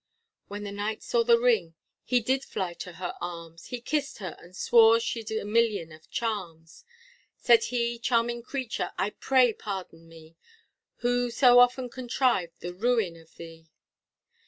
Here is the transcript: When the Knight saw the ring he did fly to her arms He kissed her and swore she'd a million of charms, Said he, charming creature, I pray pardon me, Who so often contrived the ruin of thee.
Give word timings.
When 0.47 0.63
the 0.63 0.71
Knight 0.71 1.03
saw 1.03 1.23
the 1.23 1.37
ring 1.37 1.75
he 2.03 2.21
did 2.21 2.43
fly 2.43 2.73
to 2.73 2.93
her 2.93 3.13
arms 3.21 3.67
He 3.67 3.79
kissed 3.81 4.17
her 4.17 4.35
and 4.39 4.55
swore 4.55 4.99
she'd 4.99 5.29
a 5.29 5.45
million 5.45 5.91
of 5.91 6.09
charms, 6.09 6.85
Said 7.37 7.65
he, 7.65 7.99
charming 7.99 8.41
creature, 8.41 8.93
I 8.97 9.11
pray 9.11 9.53
pardon 9.53 10.07
me, 10.09 10.37
Who 11.01 11.29
so 11.29 11.59
often 11.59 11.87
contrived 11.87 12.61
the 12.61 12.73
ruin 12.73 13.15
of 13.15 13.35
thee. 13.35 13.69